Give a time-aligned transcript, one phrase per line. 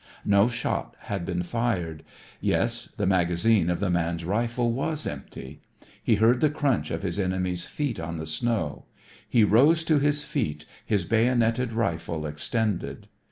[0.25, 2.01] No shot had been fired.
[2.39, 5.61] Yes, the magazine of the man's rifle was empty.
[6.01, 8.85] He heard the crunch of his enemy's feet on the snow.
[9.29, 13.09] He rose to his feet, his bayoneted rifle extended.